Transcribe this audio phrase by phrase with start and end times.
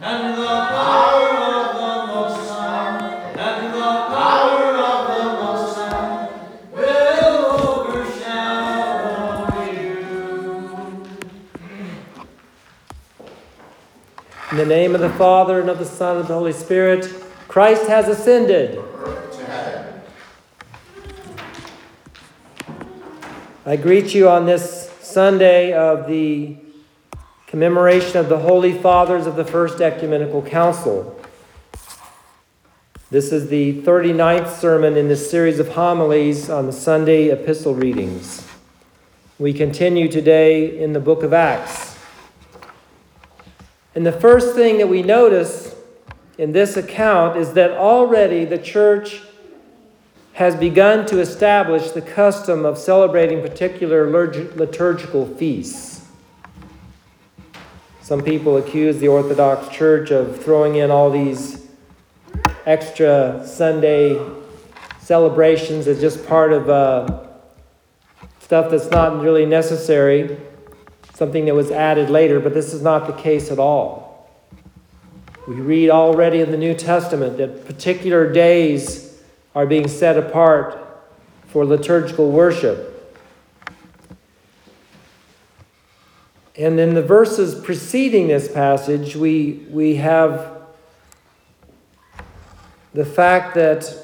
[0.00, 0.06] In
[14.56, 17.12] the name of the Father, and of the Son, and of the Holy Spirit,
[17.48, 18.80] Christ has ascended.
[23.66, 26.67] I greet you on this Sunday of the
[27.48, 31.18] commemoration of the Holy Fathers of the First Ecumenical Council.
[33.10, 38.46] This is the 39th sermon in this series of homilies on the Sunday epistle readings.
[39.38, 41.96] We continue today in the book of Acts.
[43.94, 45.74] And the first thing that we notice
[46.36, 49.22] in this account is that already the church
[50.34, 55.97] has begun to establish the custom of celebrating particular liturgical feasts.
[58.08, 61.66] Some people accuse the Orthodox Church of throwing in all these
[62.64, 64.18] extra Sunday
[64.98, 67.26] celebrations as just part of uh,
[68.40, 70.40] stuff that's not really necessary,
[71.12, 74.26] something that was added later, but this is not the case at all.
[75.46, 79.20] We read already in the New Testament that particular days
[79.54, 80.78] are being set apart
[81.48, 82.97] for liturgical worship.
[86.58, 90.58] And in the verses preceding this passage, we, we have
[92.92, 93.94] the fact that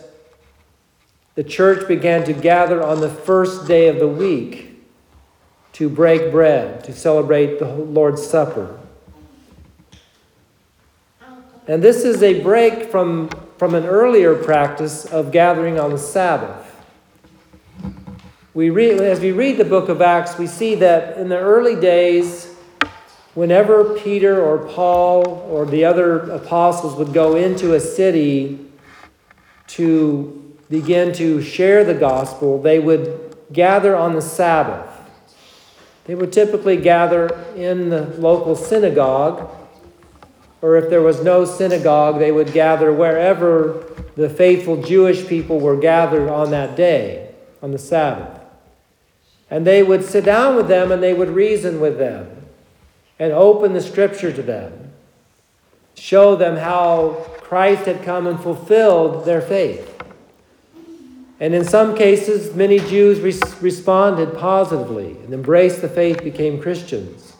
[1.34, 4.82] the church began to gather on the first day of the week
[5.72, 8.78] to break bread, to celebrate the Lord's Supper.
[11.66, 16.63] And this is a break from from an earlier practice of gathering on the Sabbath.
[18.54, 21.74] We read, as we read the book of Acts, we see that in the early
[21.78, 22.54] days,
[23.34, 28.60] whenever Peter or Paul or the other apostles would go into a city
[29.66, 34.88] to begin to share the gospel, they would gather on the Sabbath.
[36.04, 39.50] They would typically gather in the local synagogue
[40.64, 43.84] or if there was no synagogue, they would gather wherever
[44.16, 48.43] the faithful Jewish people were gathered on that day, on the Sabbath.
[49.50, 52.46] And they would sit down with them and they would reason with them
[53.18, 54.92] and open the scripture to them,
[55.94, 59.90] show them how Christ had come and fulfilled their faith.
[61.40, 63.20] And in some cases, many Jews
[63.60, 67.34] responded positively and embraced the faith, became Christians.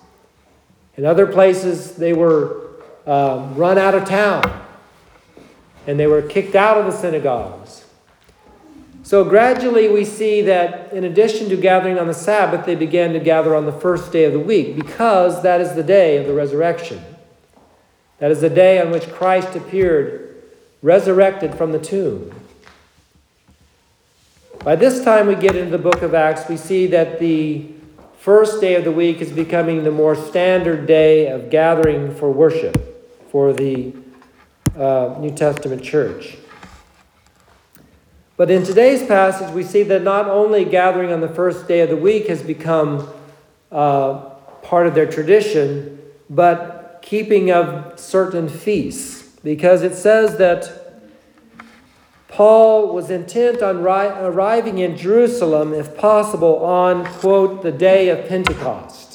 [0.97, 2.64] In other places, they were
[3.06, 4.62] um, run out of town
[5.87, 7.84] and they were kicked out of the synagogues.
[9.14, 13.20] So gradually we see that in addition to gathering on the Sabbath, they began to
[13.20, 16.34] gather on the first day of the week because that is the day of the
[16.34, 17.00] resurrection.
[18.19, 20.42] That is the day on which Christ appeared,
[20.82, 22.34] resurrected from the tomb.
[24.64, 27.69] By this time we get into the book of Acts, we see that the
[28.19, 33.31] first day of the week is becoming the more standard day of gathering for worship
[33.31, 33.94] for the
[34.76, 36.36] uh, New Testament church.
[38.37, 41.89] But in today's passage, we see that not only gathering on the first day of
[41.89, 43.09] the week has become
[43.71, 44.15] uh,
[44.62, 49.23] part of their tradition, but keeping of certain feasts.
[49.44, 50.84] Because it says that
[52.27, 58.27] Paul was intent on ri- arriving in Jerusalem, if possible, on, quote, the day of
[58.28, 59.13] Pentecost.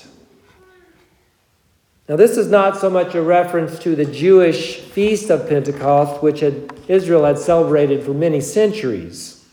[2.09, 6.40] Now, this is not so much a reference to the Jewish feast of Pentecost, which
[6.40, 9.46] had, Israel had celebrated for many centuries,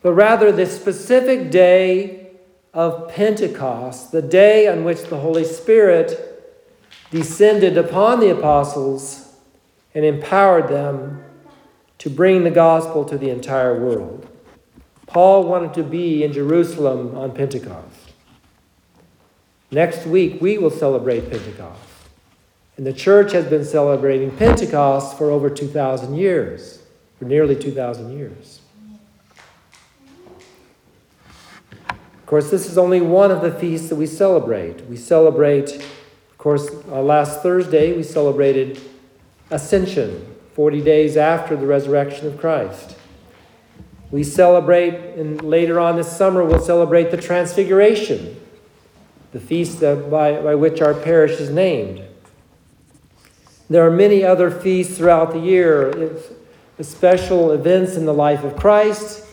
[0.00, 2.30] but rather the specific day
[2.72, 6.42] of Pentecost, the day on which the Holy Spirit
[7.10, 9.34] descended upon the apostles
[9.94, 11.22] and empowered them
[11.98, 14.26] to bring the gospel to the entire world.
[15.06, 18.07] Paul wanted to be in Jerusalem on Pentecost.
[19.70, 21.82] Next week, we will celebrate Pentecost.
[22.78, 26.82] And the church has been celebrating Pentecost for over 2,000 years,
[27.18, 28.60] for nearly 2,000 years.
[31.90, 34.86] Of course, this is only one of the feasts that we celebrate.
[34.86, 38.80] We celebrate, of course, uh, last Thursday, we celebrated
[39.50, 42.96] Ascension, 40 days after the resurrection of Christ.
[44.10, 48.38] We celebrate, and later on this summer, we'll celebrate the Transfiguration,
[49.32, 52.02] the feast by, by which our parish is named.
[53.70, 55.90] There are many other feasts throughout the year,
[56.76, 59.26] the special events in the life of Christ,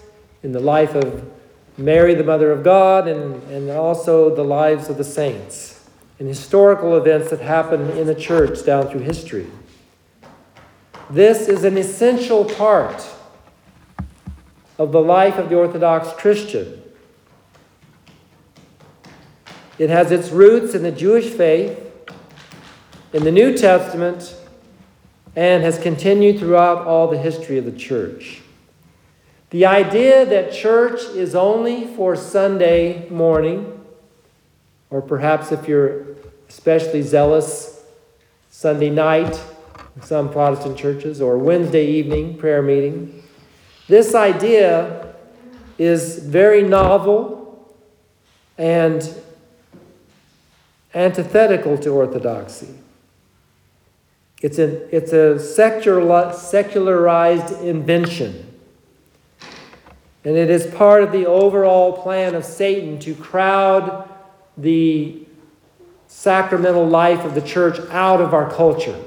[0.44, 1.31] in the life of
[1.77, 5.75] Mary, the Mother of God, and, and also the lives of the saints.
[6.19, 9.47] and historical events that happen in the church down through history.
[11.09, 13.06] This is an essential part
[14.77, 16.81] of the life of the Orthodox Christian.
[19.77, 21.77] It has its roots in the Jewish faith,
[23.12, 24.36] in the New Testament,
[25.36, 28.42] and has continued throughout all the history of the church.
[29.50, 33.83] The idea that church is only for Sunday morning,
[34.89, 36.06] or perhaps if you're
[36.48, 37.83] especially zealous,
[38.50, 39.42] Sunday night,
[39.98, 43.24] in some Protestant churches, or Wednesday evening prayer meeting,
[43.88, 45.13] this idea
[45.78, 47.75] is very novel
[48.57, 49.04] and
[50.95, 52.74] antithetical to orthodoxy.
[54.42, 58.42] It's a, it's a secularized invention.
[60.24, 64.09] And it is part of the overall plan of Satan to crowd
[64.57, 65.21] the
[66.07, 68.97] sacramental life of the church out of our culture.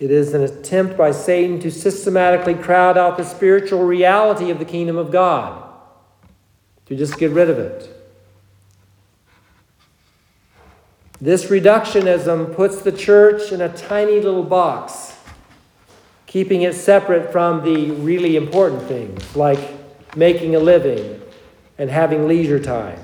[0.00, 4.64] It is an attempt by Satan to systematically crowd out the spiritual reality of the
[4.64, 5.67] kingdom of God,
[6.88, 7.94] to just get rid of it.
[11.20, 15.16] This reductionism puts the church in a tiny little box,
[16.26, 19.58] keeping it separate from the really important things like
[20.16, 21.20] making a living
[21.76, 22.98] and having leisure time.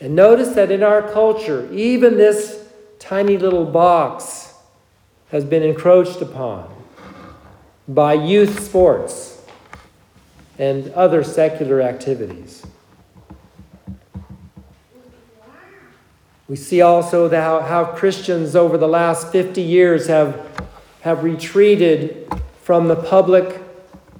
[0.00, 4.54] And notice that in our culture, even this tiny little box
[5.30, 6.72] has been encroached upon
[7.86, 9.35] by youth sports
[10.58, 12.64] and other secular activities.
[16.48, 20.68] We see also how, how Christians over the last 50 years have,
[21.00, 22.32] have retreated
[22.62, 23.60] from the public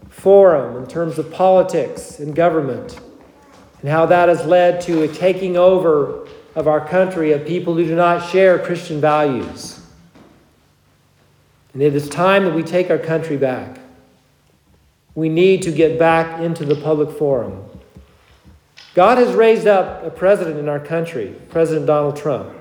[0.08, 2.98] forum in terms of politics and government,
[3.80, 7.84] and how that has led to a taking over of our country of people who
[7.84, 9.80] do not share Christian values.
[11.74, 13.78] And it is time that we take our country back.
[15.16, 17.64] We need to get back into the public forum.
[18.94, 22.54] God has raised up a president in our country, President Donald Trump,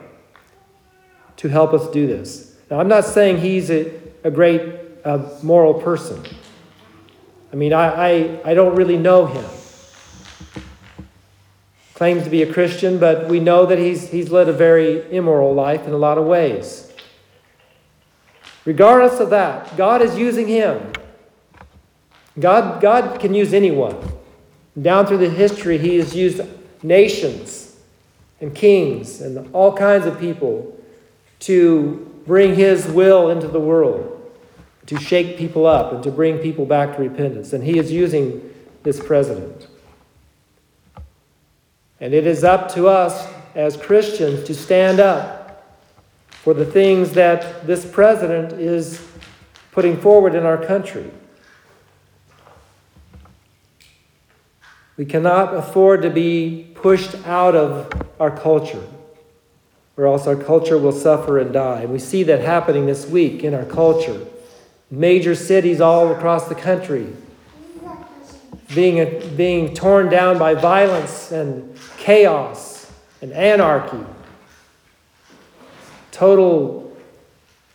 [1.37, 2.55] to help us do this.
[2.71, 3.91] Now, I'm not saying he's a,
[4.23, 4.61] a great
[5.03, 6.23] uh, moral person.
[7.51, 9.45] I mean, I, I, I don't really know him.
[11.93, 15.53] Claims to be a Christian, but we know that he's, he's led a very immoral
[15.53, 16.91] life in a lot of ways.
[18.65, 20.91] Regardless of that, God is using him.
[22.39, 23.97] God, God can use anyone.
[24.81, 26.41] Down through the history, he has used
[26.83, 27.77] nations
[28.41, 30.77] and kings and all kinds of people
[31.39, 34.11] to bring his will into the world,
[34.87, 37.53] to shake people up and to bring people back to repentance.
[37.53, 38.53] And he is using
[38.83, 39.67] this president.
[42.01, 45.63] And it is up to us as Christians to stand up
[46.29, 49.03] for the things that this president is
[49.71, 51.09] putting forward in our country.
[54.97, 58.83] We cannot afford to be pushed out of our culture,
[59.97, 61.85] or else our culture will suffer and die.
[61.85, 64.25] We see that happening this week in our culture.
[64.89, 67.13] Major cities all across the country
[68.73, 74.05] being, being torn down by violence and chaos and anarchy
[76.15, 76.95] total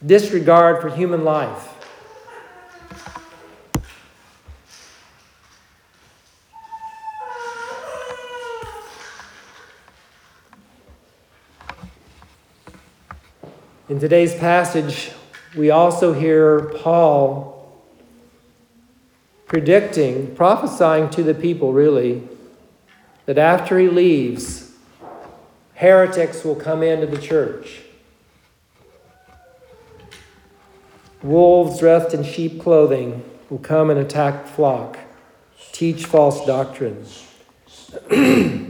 [0.04, 1.69] disregard for human life.
[13.90, 15.10] In today's passage,
[15.56, 17.74] we also hear Paul
[19.48, 22.22] predicting, prophesying to the people, really,
[23.26, 24.70] that after he leaves,
[25.74, 27.80] heretics will come into the church.
[31.24, 35.00] Wolves dressed in sheep clothing will come and attack the flock,
[35.72, 37.26] teach false doctrines.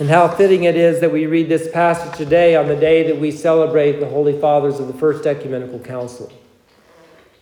[0.00, 3.20] and how fitting it is that we read this passage today on the day that
[3.20, 6.32] we celebrate the Holy Fathers of the First Ecumenical Council.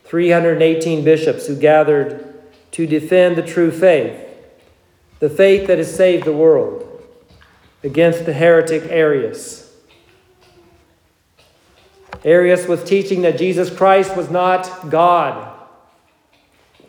[0.04, 2.34] 318 bishops who gathered
[2.72, 4.18] to defend the true faith,
[5.20, 6.84] the faith that has saved the world,
[7.82, 9.68] against the heretic Arius
[12.24, 15.56] Arius was teaching that Jesus Christ was not God,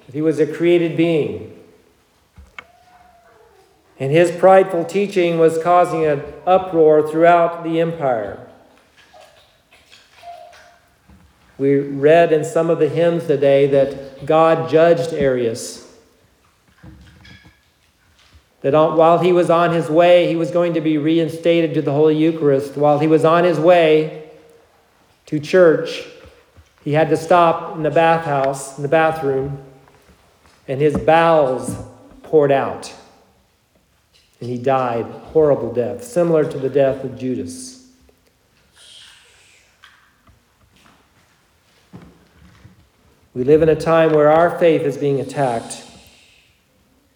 [0.05, 1.58] that he was a created being.
[3.99, 8.47] And his prideful teaching was causing an uproar throughout the empire.
[11.57, 15.85] We read in some of the hymns today that God judged Arius.
[18.61, 21.91] that while he was on his way, he was going to be reinstated to the
[21.91, 22.75] Holy Eucharist.
[22.75, 24.31] While he was on his way
[25.27, 26.05] to church,
[26.83, 29.61] he had to stop in the bathhouse, in the bathroom,
[30.67, 31.75] and his bowels
[32.23, 32.93] poured out.
[34.39, 37.87] And he died horrible death, similar to the death of Judas.
[43.33, 45.85] We live in a time where our faith is being attacked.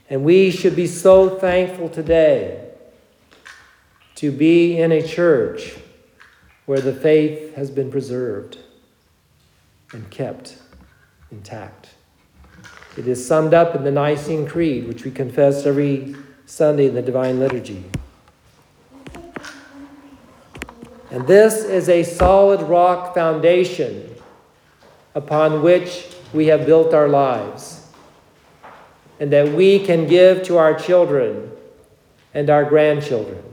[0.10, 2.70] And we should be so thankful today
[4.16, 5.76] to be in a church
[6.66, 8.58] where the faith has been preserved
[9.92, 10.58] and kept
[11.32, 11.90] intact.
[12.96, 17.02] It is summed up in the Nicene Creed, which we confess every Sunday in the
[17.02, 17.84] Divine Liturgy.
[21.12, 24.16] And this is a solid rock foundation
[25.16, 27.88] upon which we have built our lives,
[29.20, 31.52] and that we can give to our children
[32.34, 33.44] and our grandchildren.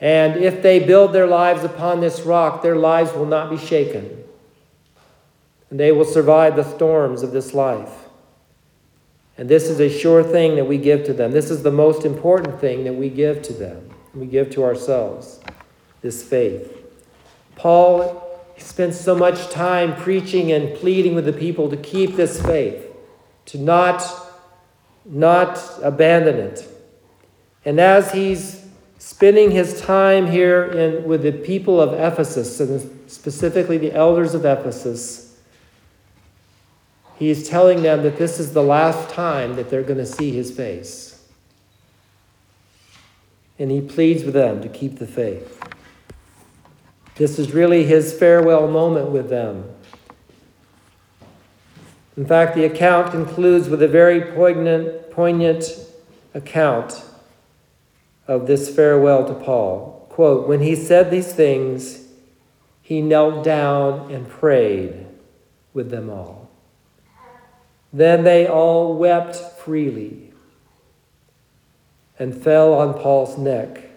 [0.00, 4.24] And if they build their lives upon this rock, their lives will not be shaken.
[5.70, 8.01] And they will survive the storms of this life.
[9.38, 11.32] And this is a sure thing that we give to them.
[11.32, 13.90] This is the most important thing that we give to them.
[14.14, 15.40] We give to ourselves
[16.02, 16.78] this faith.
[17.56, 22.86] Paul spends so much time preaching and pleading with the people to keep this faith,
[23.46, 24.02] to not,
[25.04, 26.68] not abandon it.
[27.64, 28.66] And as he's
[28.98, 34.44] spending his time here in, with the people of Ephesus, and specifically the elders of
[34.44, 35.31] Ephesus,
[37.22, 40.32] he is telling them that this is the last time that they're going to see
[40.32, 41.24] his face.
[43.60, 45.62] And he pleads with them to keep the faith.
[47.14, 49.70] This is really his farewell moment with them.
[52.16, 55.78] In fact, the account concludes with a very poignant, poignant
[56.34, 57.04] account
[58.26, 60.08] of this farewell to Paul.
[60.08, 62.04] Quote, when he said these things,
[62.82, 65.06] he knelt down and prayed
[65.72, 66.42] with them all.
[67.92, 70.32] Then they all wept freely
[72.18, 73.90] and fell on Paul's neck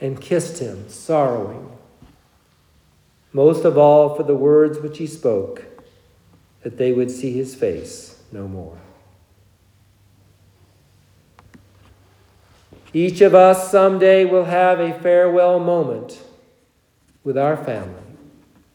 [0.00, 1.72] and kissed him, sorrowing,
[3.32, 5.64] most of all for the words which he spoke,
[6.62, 8.78] that they would see his face no more.
[12.92, 16.22] Each of us someday will have a farewell moment
[17.24, 18.02] with our family,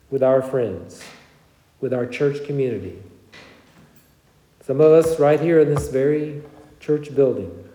[0.09, 1.01] with our friends,
[1.79, 3.01] with our church community.
[4.65, 6.41] Some of us right here in this very
[6.79, 7.67] church building.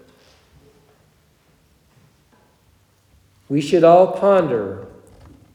[3.49, 4.87] We should all ponder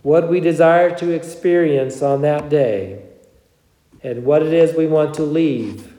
[0.01, 3.03] what we desire to experience on that day
[4.03, 5.93] and what it is we want to leave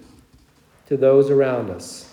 [0.89, 2.11] to those around us.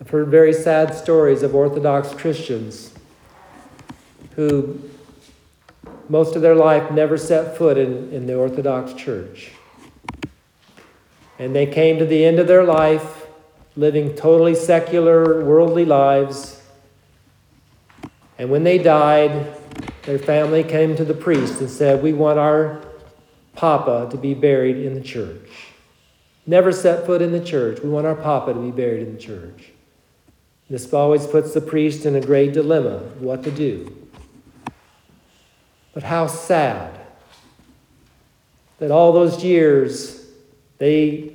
[0.00, 2.92] I've heard very sad stories of Orthodox Christians
[4.36, 4.80] who,
[6.08, 9.52] most of their life, never set foot in, in the Orthodox Church.
[11.38, 13.26] And they came to the end of their life
[13.76, 16.60] living totally secular, worldly lives.
[18.36, 19.54] And when they died,
[20.02, 22.82] their family came to the priest and said, We want our
[23.54, 25.48] papa to be buried in the church.
[26.44, 27.80] Never set foot in the church.
[27.80, 29.70] We want our papa to be buried in the church.
[30.68, 33.94] This always puts the priest in a great dilemma what to do.
[35.94, 36.98] But how sad
[38.78, 40.17] that all those years
[40.78, 41.34] they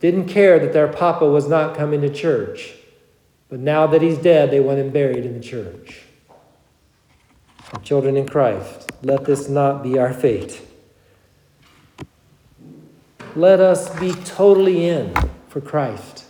[0.00, 2.74] didn't care that their papa was not coming to church.
[3.48, 6.02] But now that he's dead, they want him buried in the church.
[7.72, 10.60] Our children in Christ, let this not be our fate.
[13.34, 15.14] Let us be totally in
[15.48, 16.24] for Christ,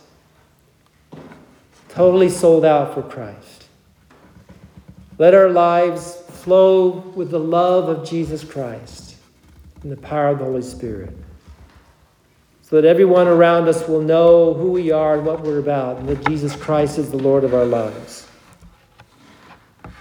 [1.89, 3.65] totally sold out for Christ.
[5.17, 9.15] Let our lives flow with the love of Jesus Christ
[9.83, 11.15] and the power of the Holy Spirit
[12.67, 16.09] so that everyone around us will know who we are and what we're about, and
[16.09, 18.27] that Jesus Christ is the Lord of our lives.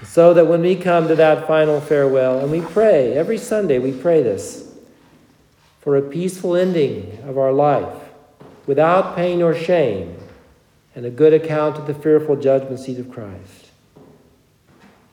[0.03, 3.93] So that when we come to that final farewell, and we pray, every Sunday we
[3.93, 4.73] pray this,
[5.83, 8.01] for a peaceful ending of our life,
[8.67, 10.17] without pain or shame,
[10.95, 13.73] and a good account of the fearful judgment seat of Christ.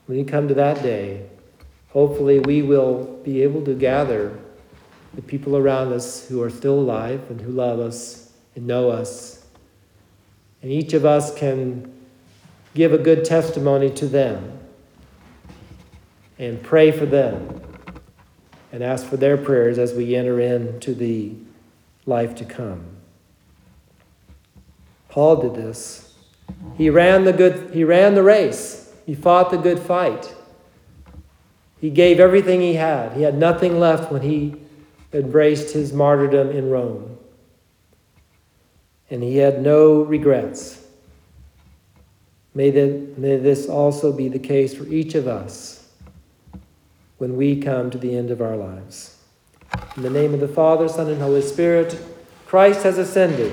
[0.05, 1.27] When we come to that day,
[1.89, 4.39] hopefully we will be able to gather
[5.13, 9.45] the people around us who are still alive and who love us and know us.
[10.61, 11.91] And each of us can
[12.73, 14.59] give a good testimony to them
[16.39, 17.61] and pray for them
[18.71, 21.33] and ask for their prayers as we enter into the
[22.05, 22.85] life to come.
[25.09, 26.13] Paul did this.
[26.77, 28.93] He ran the good he ran the race.
[29.05, 30.33] He fought the good fight.
[31.79, 33.13] He gave everything he had.
[33.13, 34.55] He had nothing left when he
[35.13, 37.17] embraced his martyrdom in Rome.
[39.09, 40.85] And he had no regrets.
[42.53, 45.87] May, may this also be the case for each of us
[47.17, 49.17] when we come to the end of our lives.
[49.95, 51.99] In the name of the Father, Son, and Holy Spirit,
[52.45, 53.51] Christ has ascended.